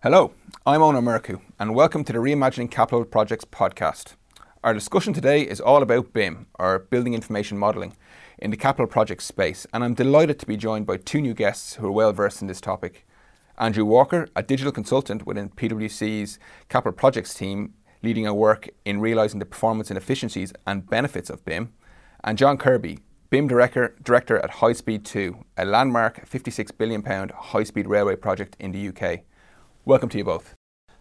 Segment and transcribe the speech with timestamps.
[0.00, 0.30] Hello,
[0.64, 4.14] I'm Ona Merku, and welcome to the Reimagining Capital Projects podcast.
[4.62, 7.96] Our discussion today is all about BIM, or Building Information Modelling,
[8.38, 11.74] in the capital projects space, and I'm delighted to be joined by two new guests
[11.74, 13.08] who are well versed in this topic.
[13.58, 16.38] Andrew Walker, a digital consultant within PwC's
[16.68, 21.44] capital projects team, leading our work in realising the performance and efficiencies and benefits of
[21.44, 21.72] BIM,
[22.22, 27.64] and John Kirby, BIM director, director at High Speed 2, a landmark £56 billion high
[27.64, 29.24] speed railway project in the UK.
[29.88, 30.54] Welcome to you both.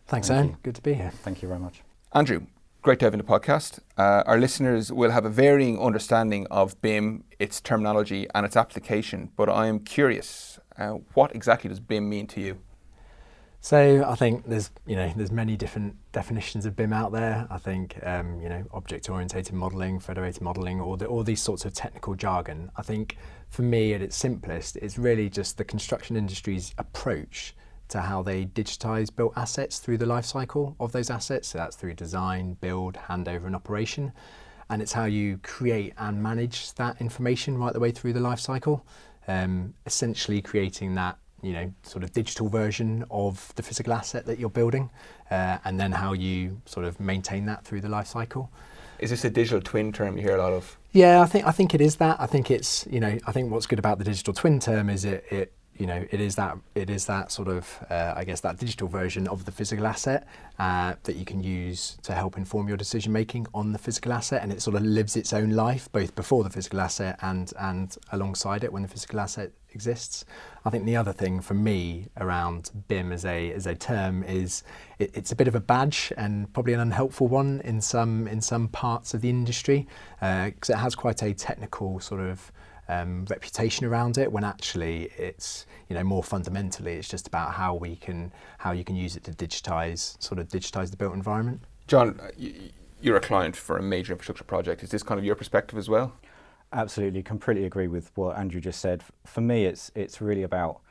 [0.05, 0.57] Thanks, Thank Anne.
[0.63, 1.11] Good to be here.
[1.11, 1.81] Thank you very much.
[2.13, 2.47] Andrew,
[2.81, 3.79] great to have you in the podcast.
[3.97, 9.29] Uh, our listeners will have a varying understanding of BIM, its terminology, and its application,
[9.35, 12.59] but I am curious uh, what exactly does BIM mean to you?
[13.59, 17.45] So I think there's you know there's many different definitions of BIM out there.
[17.49, 21.65] I think um, you know object oriented modelling, federated modelling, all the, all these sorts
[21.65, 22.71] of technical jargon.
[22.77, 23.17] I think
[23.49, 27.53] for me at its simplest, it's really just the construction industry's approach
[27.89, 31.49] to how they digitize built assets through the life cycle of those assets.
[31.49, 34.11] So that's through design, build, handover, and operation.
[34.69, 38.39] And it's how you create and manage that information right the way through the life
[38.39, 38.85] cycle,
[39.27, 44.39] um, essentially creating that you know sort of digital version of the physical asset that
[44.39, 44.89] you're building,
[45.31, 48.51] uh, and then how you sort of maintain that through the life cycle.
[48.99, 50.77] Is this a digital twin term you hear a lot of?
[50.91, 52.19] Yeah, I think I think it is that.
[52.19, 55.05] I think it's you know I think what's good about the digital twin term is
[55.05, 58.41] it it you know, it is that it is that sort of uh, I guess
[58.41, 60.27] that digital version of the physical asset
[60.59, 64.41] uh, that you can use to help inform your decision making on the physical asset,
[64.43, 67.97] and it sort of lives its own life both before the physical asset and and
[68.11, 70.25] alongside it when the physical asset exists.
[70.65, 74.63] I think the other thing for me around BIM as a as a term is
[74.99, 78.41] it, it's a bit of a badge and probably an unhelpful one in some in
[78.41, 79.87] some parts of the industry
[80.19, 82.51] because uh, it has quite a technical sort of
[82.89, 87.75] um, reputation around it when actually it's you know more fundamentally it's just about how
[87.75, 91.61] we can how you can use it to digitize sort of digitize the built environment.
[91.87, 92.19] John,
[93.01, 94.83] you're a client for a major infrastructure project.
[94.83, 96.13] Is this kind of your perspective as well?
[96.73, 99.03] Absolutely, completely agree with what Andrew just said.
[99.25, 100.81] For me, it's it's really about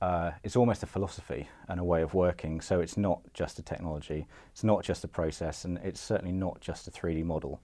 [0.00, 2.60] uh, it's almost a philosophy and a way of working.
[2.60, 6.60] So it's not just a technology, it's not just a process, and it's certainly not
[6.60, 7.60] just a 3D model.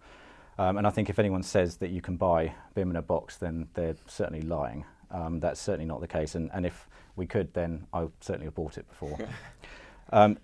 [0.58, 3.36] Um, and I think if anyone says that you can buy BIM in a box,
[3.36, 4.84] then they're certainly lying.
[5.10, 6.34] Um, that's certainly not the case.
[6.34, 9.18] And, and if we could, then I certainly have bought it before.
[10.12, 10.38] um,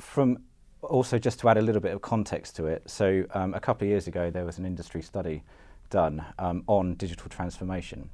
[0.00, 0.38] from
[0.82, 3.86] also, just to add a little bit of context to it, so um, a couple
[3.86, 5.42] of years ago, there was an industry study
[5.90, 8.10] done um, on digital transformation.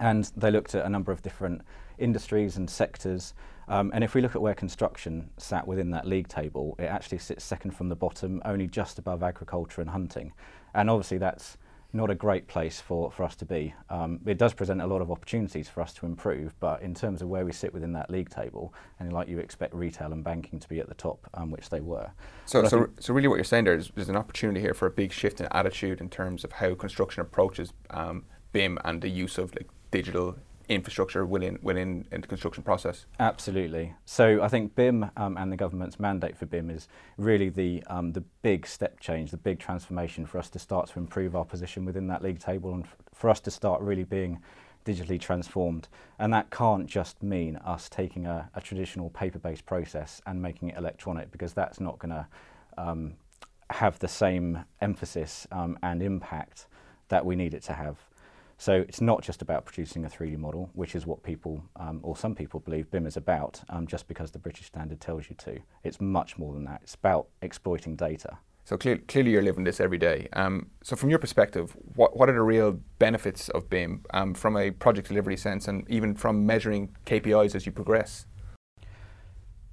[0.00, 1.62] And they looked at a number of different
[1.98, 3.32] industries and sectors
[3.68, 7.18] um, and if we look at where construction sat within that league table, it actually
[7.18, 10.32] sits second from the bottom, only just above agriculture and hunting.
[10.74, 11.56] And obviously, that's
[11.94, 13.72] not a great place for, for us to be.
[13.88, 17.22] Um, it does present a lot of opportunities for us to improve, but in terms
[17.22, 20.58] of where we sit within that league table, and like you expect retail and banking
[20.58, 22.10] to be at the top, um, which they were.
[22.46, 24.90] So, so, so really, what you're saying there is there's an opportunity here for a
[24.90, 29.38] big shift in attitude in terms of how construction approaches um, BIM and the use
[29.38, 30.36] of like digital
[30.68, 33.06] infrastructure within within the construction process.
[33.18, 33.94] Absolutely.
[34.04, 36.88] So I think BIM um, and the government's mandate for BIM is
[37.18, 40.98] really the um, the big step change, the big transformation for us to start to
[40.98, 44.40] improve our position within that league table, and f- for us to start really being
[44.84, 45.88] digitally transformed.
[46.18, 50.76] And that can't just mean us taking a, a traditional paper-based process and making it
[50.76, 52.26] electronic, because that's not going to
[52.76, 53.14] um,
[53.70, 56.66] have the same emphasis um, and impact
[57.08, 57.96] that we need it to have.
[58.58, 62.16] So it's not just about producing a 3D model, which is what people, um, or
[62.16, 65.58] some people believe BIM is about, um, just because the British standard tells you to.
[65.82, 66.80] It's much more than that.
[66.82, 68.38] It's about exploiting data.
[68.66, 70.28] So clear, clearly you're living this every day.
[70.32, 74.56] Um, so from your perspective, what, what are the real benefits of BIM um, from
[74.56, 78.24] a project delivery sense and even from measuring KPIs as you progress?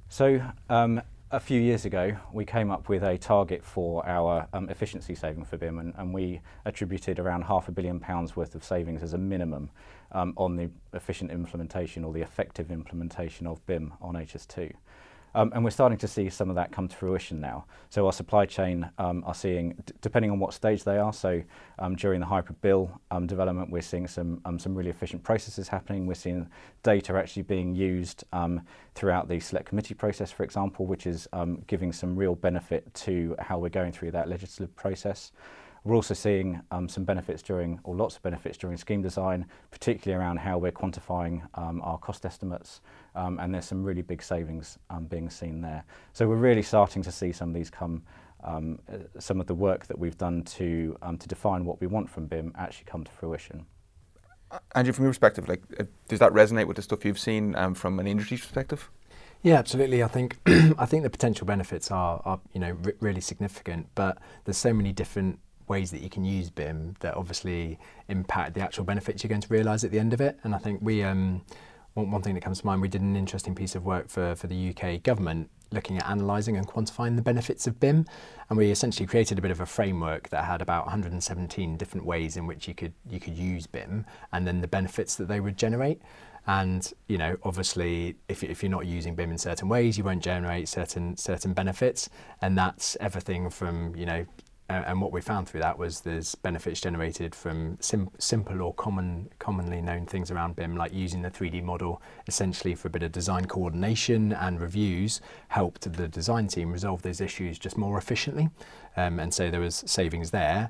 [0.09, 4.69] So um, a few years ago, we came up with a target for our um,
[4.69, 8.65] efficiency saving for BIM, and, and, we attributed around half a billion pounds worth of
[8.65, 9.69] savings as a minimum
[10.11, 14.73] um, on the efficient implementation or the effective implementation of BIM on HS2.
[15.33, 17.65] Um, and we're starting to see some of that come to fruition now.
[17.89, 21.41] So our supply chain um, are seeing, d- depending on what stage they are, so
[21.79, 25.67] um, during the hybrid bill um, development, we're seeing some, um, some really efficient processes
[25.67, 26.05] happening.
[26.05, 26.49] We're seeing
[26.83, 28.61] data actually being used um,
[28.95, 31.27] throughout the select committee process, for example, which is
[31.67, 35.31] giving some real benefit to how we're going through that legislative process.
[35.83, 40.21] We're also seeing um, some benefits during, or lots of benefits during scheme design, particularly
[40.21, 42.81] around how we're quantifying um, our cost estimates,
[43.15, 45.83] um, and there's some really big savings um, being seen there.
[46.13, 48.03] So we're really starting to see some of these come,
[48.43, 51.87] um, uh, some of the work that we've done to um, to define what we
[51.87, 53.65] want from BIM actually come to fruition.
[54.75, 57.99] Andrew, from your perspective, like, uh, does that resonate with the stuff you've seen from
[57.99, 58.91] an industry perspective?
[59.41, 60.03] Yeah, absolutely.
[60.03, 64.19] I think I think the potential benefits are, are you know r- really significant, but
[64.45, 65.39] there's so many different
[65.71, 67.79] ways that you can use BIM that obviously
[68.09, 70.37] impact the actual benefits you're going to realise at the end of it.
[70.43, 71.41] And I think we um,
[71.93, 74.35] one, one thing that comes to mind, we did an interesting piece of work for
[74.35, 78.05] for the UK government looking at analysing and quantifying the benefits of BIM,
[78.49, 82.35] and we essentially created a bit of a framework that had about 117 different ways
[82.35, 85.57] in which you could you could use BIM, and then the benefits that they would
[85.57, 86.01] generate.
[86.47, 90.23] And you know, obviously, if, if you're not using BIM in certain ways, you won't
[90.23, 92.09] generate certain certain benefits,
[92.41, 94.25] and that's everything from you know
[94.71, 99.29] and what we found through that was there's benefits generated from sim- simple or common,
[99.39, 103.11] commonly known things around BIM, like using the 3D model essentially for a bit of
[103.11, 108.49] design coordination and reviews, helped the design team resolve those issues just more efficiently.
[108.97, 110.69] Um, and so there was savings there.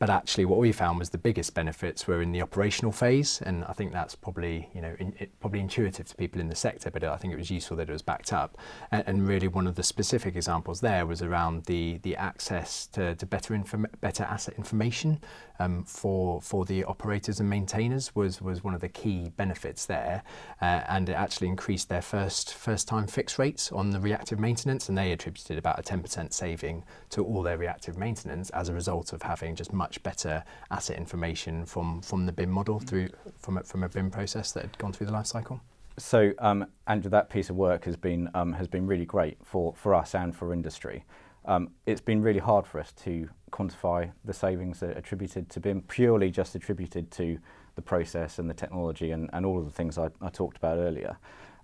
[0.00, 3.66] But actually, what we found was the biggest benefits were in the operational phase, and
[3.66, 6.90] I think that's probably you know in, it, probably intuitive to people in the sector,
[6.90, 8.56] but I think it was useful that it was backed up.
[8.90, 13.14] And, and really, one of the specific examples there was around the the access to,
[13.14, 15.20] to better inform, better asset information
[15.58, 20.22] um, for for the operators and maintainers was was one of the key benefits there,
[20.62, 24.88] uh, and it actually increased their first first time fix rates on the reactive maintenance,
[24.88, 29.12] and they attributed about a 10% saving to all their reactive maintenance as a result
[29.12, 33.08] of having just much much better asset information from, from the BIM model through
[33.40, 35.60] from a, from a BIM process that had gone through the life cycle.
[35.98, 39.74] So, um, Andrew, that piece of work has been um, has been really great for,
[39.74, 41.04] for us and for industry.
[41.44, 45.82] Um, it's been really hard for us to quantify the savings that attributed to BIM,
[45.82, 47.38] purely just attributed to
[47.74, 50.78] the process and the technology and, and all of the things I, I talked about
[50.78, 51.18] earlier.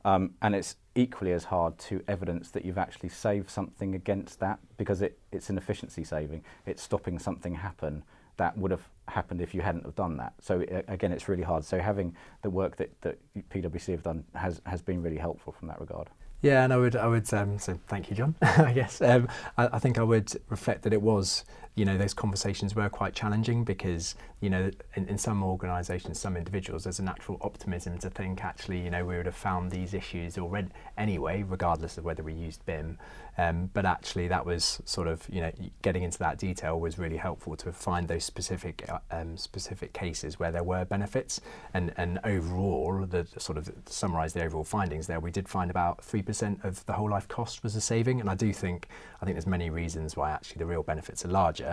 [0.04, 4.60] Um, and it's equally as hard to evidence that you've actually saved something against that
[4.76, 6.44] because it, it's an efficiency saving.
[6.64, 8.04] It's stopping something happen
[8.36, 10.34] that would have happened if you hadn't have done that.
[10.40, 11.64] So again, it's really hard.
[11.64, 13.18] So having the work that, that
[13.50, 16.10] PwC have done has, has been really helpful from that regard.
[16.42, 18.34] Yeah, and I would, I would um, thank you, John.
[18.42, 21.44] I guess um, I, I, think I would reflect that it was,
[21.76, 26.34] you know, those conversations were quite challenging because, you know, in, in some organisations, some
[26.34, 29.92] individuals, there's a natural optimism to think actually, you know, we would have found these
[29.92, 32.98] issues already anyway, regardless of whether we used BIM.
[33.38, 35.52] Um, but actually, that was sort of, you know,
[35.82, 40.38] getting into that detail was really helpful to find those specific, uh, um, specific cases
[40.38, 41.42] where there were benefits.
[41.74, 46.02] And and overall, the sort of summarise the overall findings there, we did find about
[46.02, 48.20] three percent of the whole life cost was a saving.
[48.20, 48.88] And I do think,
[49.20, 51.65] I think there's many reasons why actually the real benefits are larger.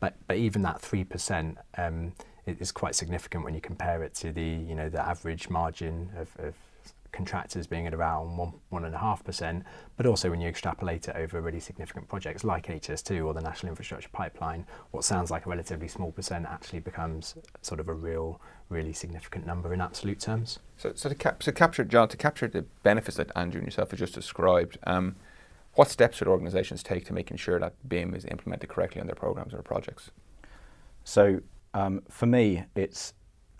[0.00, 1.58] But but even that three percent.
[1.76, 2.12] Um,
[2.46, 6.28] is quite significant when you compare it to the you know the average margin of,
[6.44, 6.54] of
[7.12, 9.64] contractors being at around one one and a half percent,
[9.96, 13.70] but also when you extrapolate it over really significant projects like HS2 or the National
[13.70, 18.40] Infrastructure Pipeline, what sounds like a relatively small percent actually becomes sort of a real,
[18.68, 20.60] really significant number in absolute terms.
[20.76, 23.90] So, so to, cap- so capture, John, to capture the benefits that Andrew and yourself
[23.90, 25.16] have just described, um,
[25.74, 29.16] what steps should organisations take to making sure that BIM is implemented correctly on their
[29.16, 30.10] programs or projects?
[31.04, 31.40] So,
[31.74, 33.14] um, for me, it's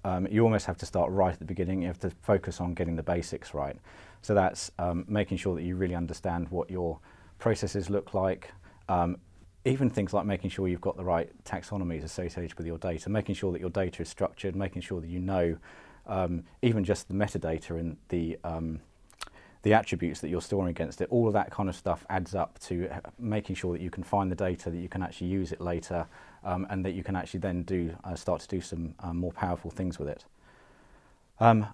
[0.04, 1.82] um, you almost have to start right at the beginning.
[1.82, 3.76] You have to focus on getting the basics right.
[4.22, 6.98] So that's um, making sure that you really understand what your
[7.38, 8.50] processes look like.
[8.88, 9.18] Um,
[9.64, 13.34] even things like making sure you've got the right taxonomies associated with your data, making
[13.34, 15.56] sure that your data is structured, making sure that you know
[16.06, 18.80] um, even just the metadata and the um,
[19.62, 22.58] the attributes that you're storing against it, all of that kind of stuff adds up
[22.60, 22.88] to
[23.18, 26.06] making sure that you can find the data, that you can actually use it later,
[26.44, 29.32] um, and that you can actually then do uh, start to do some um, more
[29.32, 30.24] powerful things with it.
[31.38, 31.66] Um,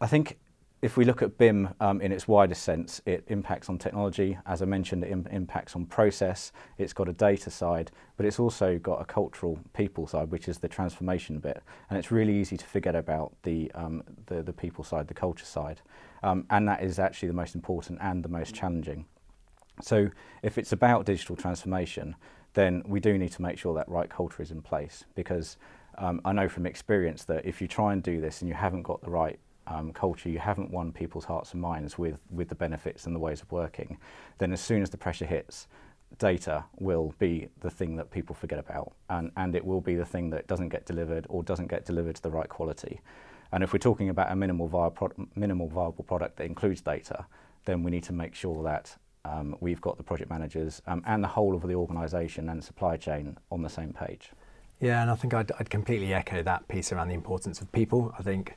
[0.00, 0.38] I think
[0.82, 4.36] if we look at BIM um, in its widest sense, it impacts on technology.
[4.46, 6.50] As I mentioned, it Im- impacts on process.
[6.76, 10.58] It's got a data side, but it's also got a cultural people side, which is
[10.58, 11.62] the transformation bit.
[11.88, 15.44] And it's really easy to forget about the, um, the, the, people side, the culture
[15.44, 15.80] side.
[16.24, 19.06] Um, and that is actually the most important and the most challenging.
[19.80, 20.10] So
[20.42, 22.16] if it's about digital transformation,
[22.54, 25.58] then we do need to make sure that right culture is in place because
[25.96, 28.82] um, I know from experience that if you try and do this and you haven't
[28.82, 32.54] got the right um, culture, you haven't won people's hearts and minds with, with the
[32.54, 33.98] benefits and the ways of working,
[34.38, 35.68] then as soon as the pressure hits,
[36.18, 40.04] data will be the thing that people forget about and, and it will be the
[40.04, 43.00] thing that doesn't get delivered or doesn't get delivered to the right quality.
[43.52, 47.26] And if we're talking about a minimal, viable, minimal viable product that includes data,
[47.64, 51.22] then we need to make sure that um, we've got the project managers um, and
[51.22, 54.32] the whole of the organisation and supply chain on the same page.
[54.80, 58.12] Yeah, and I think I'd, I'd completely echo that piece around the importance of people.
[58.18, 58.56] I think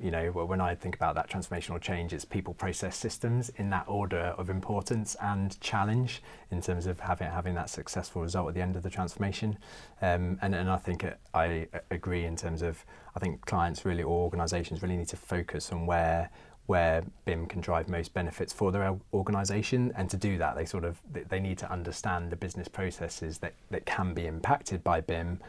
[0.00, 3.84] you know, when I think about that transformational change, it's people, process, systems in that
[3.86, 8.60] order of importance and challenge in terms of having having that successful result at the
[8.60, 9.56] end of the transformation.
[10.02, 12.84] Um, and and I think it, I agree in terms of
[13.14, 16.30] I think clients really or organisations really need to focus on where
[16.66, 19.92] where BIM can drive most benefits for their organisation.
[19.96, 23.54] And to do that, they sort of they need to understand the business processes that,
[23.70, 25.40] that can be impacted by BIM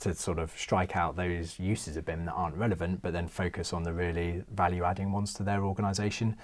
[0.00, 3.72] to sort of strike out those uses of BIM that aren't relevant, but then focus
[3.72, 6.36] on the really value adding ones to their organisation.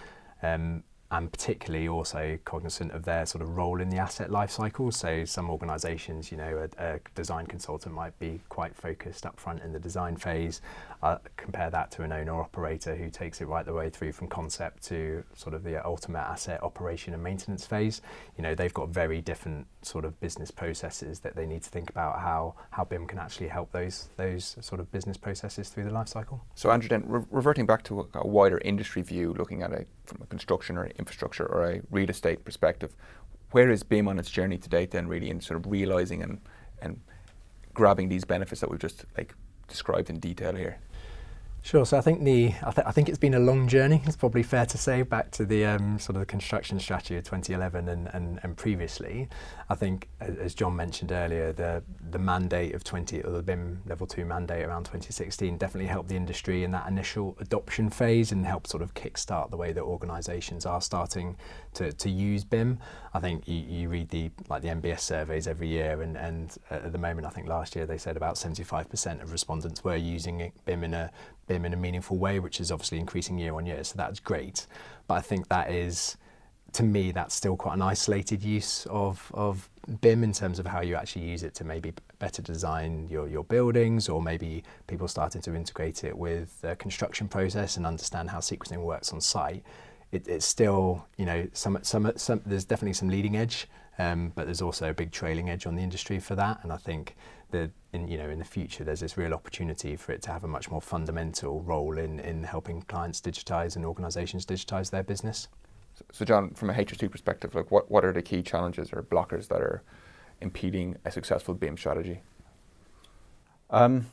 [0.43, 4.91] Um, and particularly also cognizant of their sort of role in the asset life cycle.
[4.91, 9.63] So some organisations, you know, a, a, design consultant might be quite focused up front
[9.63, 10.63] in the design phase.
[11.03, 14.29] Uh, compare that to an owner operator who takes it right the way through from
[14.29, 18.01] concept to sort of the ultimate asset operation and maintenance phase.
[18.37, 21.91] You know, they've got very different sort of business processes that they need to think
[21.91, 25.91] about how how BIM can actually help those those sort of business processes through the
[25.91, 26.41] life cycle.
[26.55, 29.89] So Andrew, then re- reverting back to a, a wider industry view, looking at it
[30.05, 32.95] from a construction or infrastructure or a real estate perspective.
[33.51, 36.41] Where is BIM on its journey to date then really in sort of realizing and,
[36.81, 37.01] and
[37.75, 39.35] grabbing these benefits that we've just like
[39.67, 40.79] described in detail here?
[41.65, 41.87] Sure.
[41.87, 44.03] So I think the I, th- I, think it's been a long journey.
[44.05, 47.23] It's probably fair to say back to the um, sort of the construction strategy of
[47.23, 49.29] 2011 and, and, and previously.
[49.71, 54.09] I think, as John mentioned earlier, the the mandate of 20 or the BIM level
[54.09, 58.69] two mandate around 2016 definitely helped the industry in that initial adoption phase and helped
[58.69, 61.37] sort of kickstart the way that organisations are starting
[61.75, 62.81] to, to use BIM.
[63.15, 66.91] I think you, you read the like the NBS surveys every year, and, and at
[66.91, 70.83] the moment, I think last year they said about 75% of respondents were using BIM
[70.83, 71.11] in a
[71.47, 73.85] BIM in a meaningful way, which is obviously increasing year on year.
[73.85, 74.67] So that's great.
[75.07, 76.17] But I think that is,
[76.73, 79.69] to me, that's still quite an isolated use of, of
[80.01, 83.45] BIM in terms of how you actually use it to maybe better design your, your
[83.45, 88.39] buildings, or maybe people starting to integrate it with the construction process and understand how
[88.39, 89.63] sequencing works on site.
[90.13, 93.67] It, it's still, you know, some, some, some, there's definitely some leading edge,
[93.99, 96.61] um, but there's also a big trailing edge on the industry for that.
[96.63, 97.17] And I think
[97.51, 100.45] that in you know in the future there's this real opportunity for it to have
[100.45, 105.49] a much more fundamental role in in helping clients digitize and organizations digitize their business.
[105.95, 109.03] So, so John, from a HS2 perspective, like what, what are the key challenges or
[109.03, 109.83] blockers that are
[110.41, 112.23] impeding a successful BIM strategy?
[113.69, 114.07] Um,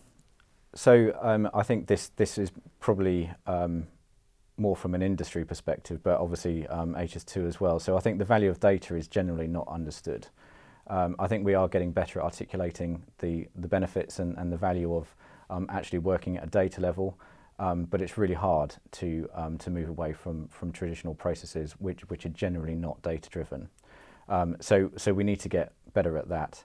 [0.76, 3.88] so um, I think this this is probably um,
[4.60, 7.80] more from an industry perspective, but obviously HS2 um, as well.
[7.80, 10.28] So I think the value of data is generally not understood.
[10.88, 14.58] Um, I think we are getting better at articulating the, the benefits and, and the
[14.58, 15.16] value of
[15.50, 17.18] um, actually working at a data level,
[17.60, 22.02] um, but it's really hard to, um, to move away from, from traditional processes which,
[22.10, 23.70] which are generally not data driven.
[24.28, 26.64] Um, so, so we need to get better at that.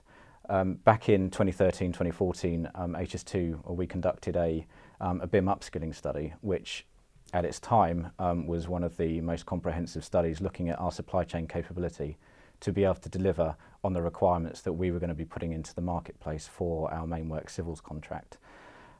[0.83, 4.65] Back in 2013, 2014, HS2, we conducted a,
[4.99, 6.85] a BIM upskilling study, which
[7.33, 11.47] at its time was one of the most comprehensive studies looking at our supply chain
[11.47, 12.17] capability
[12.61, 15.51] to be able to deliver on the requirements that we were going to be putting
[15.51, 18.37] into the marketplace for our main work civils contract.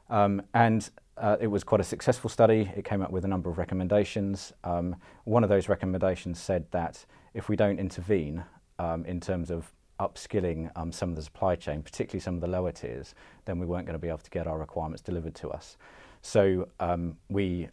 [0.08, 2.70] Um, and uh, it was quite a successful study.
[2.76, 4.52] It came up with a number of recommendations.
[4.62, 7.04] Um, one of those recommendations said that
[7.34, 8.44] if we don't intervene
[8.78, 12.46] um, in terms of upskilling um, some of the supply chain, particularly some of the
[12.46, 13.14] lower tiers,
[13.46, 15.78] then we weren't going to be able to get our requirements delivered to us.
[16.22, 17.68] So um, we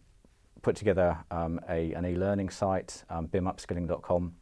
[0.64, 4.34] put together um, a, an e-learning site, um, bimupskilling.com,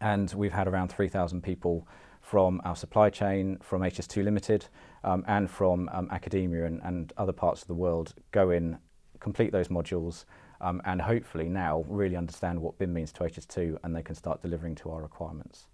[0.00, 1.86] and we've had around 3,000 people
[2.20, 4.66] from our supply chain, from HS2 Limited,
[5.04, 8.78] um, and from um, academia and, and, other parts of the world go in,
[9.20, 10.24] complete those modules,
[10.60, 14.42] um, and hopefully now really understand what BIM means to HS2 and they can start
[14.42, 15.66] delivering to our requirements.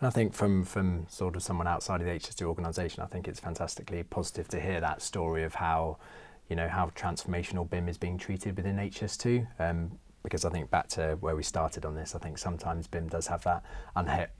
[0.00, 3.26] And I think from, from sort of someone outside of the HS2 organisation, I think
[3.26, 5.98] it's fantastically positive to hear that story of how,
[6.48, 9.46] you know, how transformational BIM is being treated within HS2.
[9.58, 13.08] Um, because I think back to where we started on this, I think sometimes BIM
[13.08, 13.62] does have that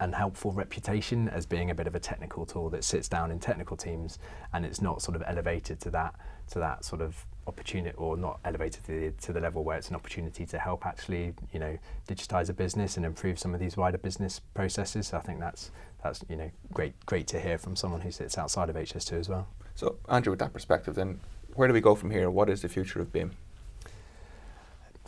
[0.00, 3.76] unhelpful reputation as being a bit of a technical tool that sits down in technical
[3.76, 4.18] teams,
[4.52, 6.14] and it's not sort of elevated to that
[6.50, 9.90] to that sort of opportunity, or not elevated to the, to the level where it's
[9.90, 13.76] an opportunity to help actually, you know, digitize a business and improve some of these
[13.76, 15.08] wider business processes.
[15.08, 15.70] So I think that's
[16.02, 19.28] that's you know great great to hear from someone who sits outside of HS2 as
[19.28, 19.46] well.
[19.74, 21.20] So Andrew, with that perspective, then
[21.54, 22.30] where do we go from here?
[22.30, 23.32] What is the future of BIM?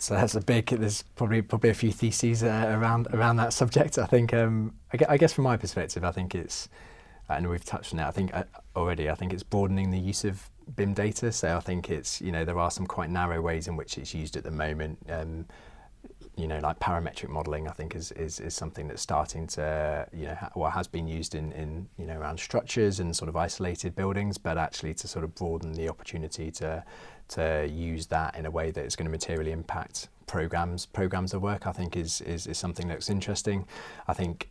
[0.01, 0.65] So that's a big.
[0.65, 3.99] There's probably probably a few theses uh, around around that subject.
[3.99, 4.33] I think.
[4.33, 4.73] Um,
[5.07, 6.69] I, guess from my perspective, I think it's,
[7.29, 8.05] and we've touched on it.
[8.05, 8.45] I think uh,
[8.75, 9.11] already.
[9.11, 11.31] I think it's broadening the use of BIM data.
[11.31, 14.15] So I think it's you know there are some quite narrow ways in which it's
[14.15, 14.97] used at the moment.
[15.07, 15.45] Um,
[16.41, 20.25] you know, like parametric modelling, I think is, is is something that's starting to you
[20.25, 23.35] know ha- well has been used in in you know around structures and sort of
[23.35, 26.83] isolated buildings, but actually to sort of broaden the opportunity to
[27.29, 31.41] to use that in a way that is going to materially impact programs programs of
[31.41, 33.67] work I think is is, is something that's interesting.
[34.07, 34.49] I think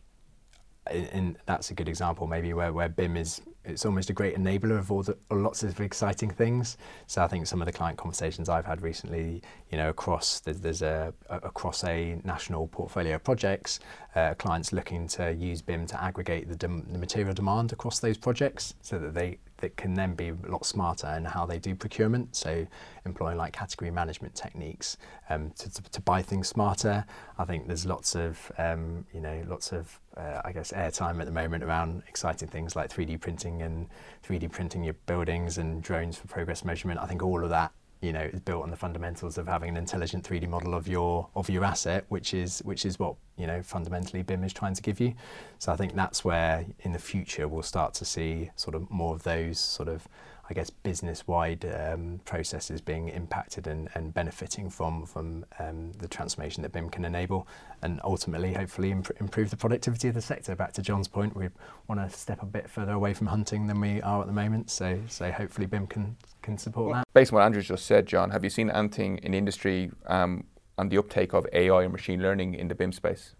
[0.89, 4.35] in, in, that's a good example maybe where, where BIM is it's almost a great
[4.35, 6.77] enabler of all the lots of exciting things.
[7.07, 10.59] So I think some of the client conversations I've had recently, you know, across there's,
[10.59, 13.79] there's a, a across a national portfolio of projects,
[14.15, 18.17] uh, clients looking to use BIM to aggregate the, dem- the material demand across those
[18.17, 21.73] projects, so that they that can then be a lot smarter in how they do
[21.75, 22.35] procurement.
[22.35, 22.67] So
[23.05, 24.97] employing like category management techniques
[25.29, 27.05] um, to, to, to, buy things smarter.
[27.37, 31.25] I think there's lots of um, you know lots of uh, I guess airtime at
[31.25, 33.87] the moment around exciting things like 3D printing and
[34.27, 36.99] 3D printing your buildings and drones for progress measurement.
[36.99, 37.71] I think all of that
[38.01, 41.27] you know is built on the fundamentals of having an intelligent 3D model of your
[41.35, 44.81] of your asset, which is which is what you know fundamentally BIM is trying to
[44.81, 45.13] give you.
[45.59, 49.13] So I think that's where in the future we'll start to see sort of more
[49.13, 50.07] of those sort of
[50.49, 56.61] I guess business-wide um, processes being impacted and, and benefiting from from um, the transformation
[56.63, 57.47] that BIM can enable,
[57.81, 60.53] and ultimately, hopefully, imp- improve the productivity of the sector.
[60.53, 61.47] Back to John's point, we
[61.87, 64.69] want to step a bit further away from hunting than we are at the moment.
[64.69, 67.07] So, so hopefully, BIM can can support well, that.
[67.13, 70.45] Based on what Andrew just said, John, have you seen anything in industry um,
[70.77, 73.35] on the uptake of AI and machine learning in the BIM space?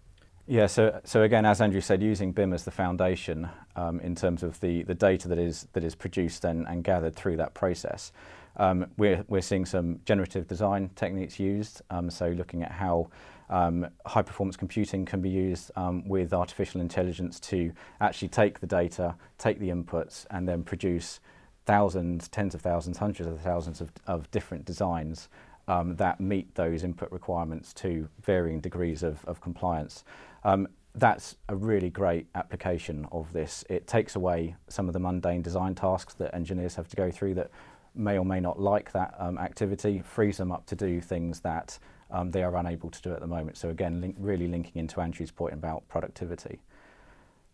[0.46, 4.42] Yeah, so, so again, as Andrew said, using BIM as the foundation um, in terms
[4.42, 8.12] of the, the data that is, that is produced and, and gathered through that process.
[8.56, 13.08] Um, we're, we're seeing some generative design techniques used, um, so looking at how
[13.50, 18.66] um, high performance computing can be used um, with artificial intelligence to actually take the
[18.66, 21.20] data, take the inputs, and then produce
[21.66, 25.28] thousands, tens of thousands, hundreds of thousands of, of different designs
[25.68, 30.04] um, that meet those input requirements to varying degrees of, of compliance.
[30.44, 33.64] Um, that's a really great application of this.
[33.70, 37.34] It takes away some of the mundane design tasks that engineers have to go through
[37.34, 37.50] that
[37.94, 41.78] may or may not like that um, activity, frees them up to do things that
[42.10, 43.56] um, they are unable to do at the moment.
[43.56, 46.60] So again, link, really linking into Andrew's point about productivity.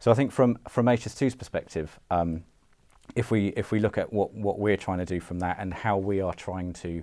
[0.01, 2.45] So I think from, from HS2's perspective, um,
[3.15, 5.73] if we if we look at what, what we're trying to do from that and
[5.73, 7.03] how we are trying to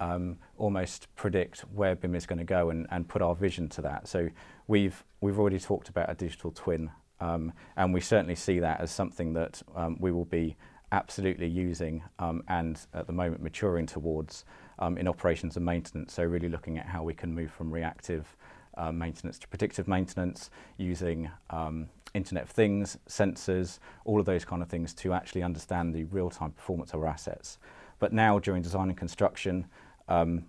[0.00, 3.82] um, almost predict where BIM is going to go and, and put our vision to
[3.82, 4.08] that.
[4.08, 4.28] So
[4.66, 8.90] we've we've already talked about a digital twin, um, and we certainly see that as
[8.90, 10.56] something that um, we will be
[10.92, 14.44] absolutely using um, and at the moment maturing towards
[14.78, 16.14] um, in operations and maintenance.
[16.14, 18.36] So really looking at how we can move from reactive
[18.76, 24.60] uh, maintenance to predictive maintenance using um, Internet of Things, sensors, all of those kind
[24.60, 27.58] of things to actually understand the real-time performance of our assets.
[27.98, 29.66] But now during design and construction,
[30.08, 30.44] um,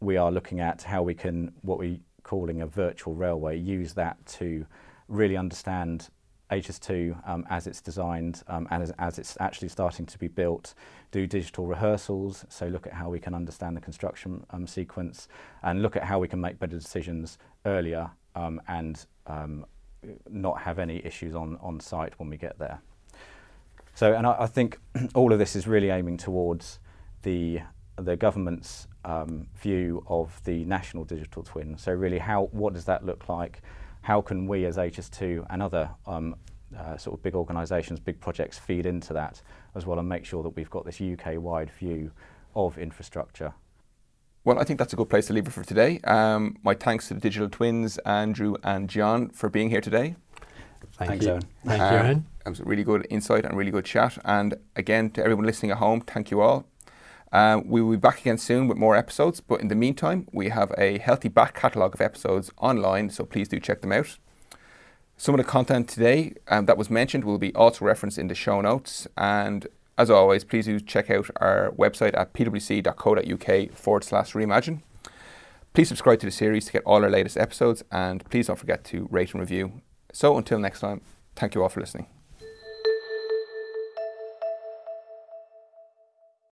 [0.00, 4.24] we are looking at how we can, what we're calling a virtual railway, use that
[4.38, 4.66] to
[5.08, 6.10] really understand
[6.50, 10.74] HS2 um, as it's designed um, and as, as, it's actually starting to be built,
[11.10, 15.28] do digital rehearsals, so look at how we can understand the construction um, sequence
[15.62, 19.64] and look at how we can make better decisions earlier um, and um,
[20.28, 22.80] not have any issues on, on site when we get there.
[23.94, 24.78] So, and I, I think
[25.14, 26.78] all of this is really aiming towards
[27.22, 27.60] the
[27.96, 31.76] the government's um, view of the national digital twin.
[31.76, 33.60] So really, how what does that look like?
[34.02, 36.36] How can we as HS2 and other um,
[36.76, 39.42] uh, sort of big organisations, big projects feed into that
[39.74, 42.10] as well and make sure that we've got this UK-wide view
[42.54, 43.52] of infrastructure.
[44.48, 46.00] Well, I think that's a good place to leave it for today.
[46.04, 50.16] Um, my thanks to the digital twins, Andrew and John, for being here today.
[50.94, 51.32] Thank Thanks, you.
[51.32, 51.42] Owen.
[51.66, 52.26] Thank you, Owen.
[52.46, 54.16] It was a really good insight and really good chat.
[54.24, 56.64] And again, to everyone listening at home, thank you all.
[57.30, 60.48] Uh, we will be back again soon with more episodes, but in the meantime, we
[60.48, 64.16] have a healthy back catalogue of episodes online, so please do check them out.
[65.18, 68.34] Some of the content today um, that was mentioned will be also referenced in the
[68.34, 69.06] show notes.
[69.18, 69.66] And
[69.98, 74.80] as always, please do check out our website at pwc.co.uk forward slash reimagine.
[75.74, 78.84] Please subscribe to the series to get all our latest episodes, and please don't forget
[78.84, 79.82] to rate and review.
[80.12, 81.02] So until next time,
[81.36, 82.17] thank you all for listening.